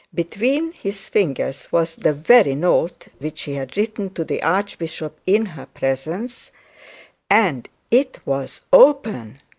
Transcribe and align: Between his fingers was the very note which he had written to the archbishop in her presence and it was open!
Between 0.15 0.71
his 0.71 1.09
fingers 1.09 1.67
was 1.71 1.95
the 1.95 2.11
very 2.11 2.55
note 2.55 3.09
which 3.19 3.43
he 3.43 3.53
had 3.53 3.77
written 3.77 4.11
to 4.15 4.23
the 4.23 4.41
archbishop 4.41 5.19
in 5.27 5.45
her 5.45 5.67
presence 5.67 6.51
and 7.29 7.69
it 7.91 8.17
was 8.25 8.61
open! 8.73 9.41